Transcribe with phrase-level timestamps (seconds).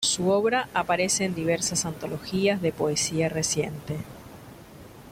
[0.03, 3.97] Su obra aparece en diversas antologías de poesía reciente.